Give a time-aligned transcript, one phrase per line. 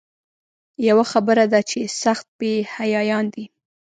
[0.87, 3.45] یوه خبره ده چې سخت بې حیایان دي.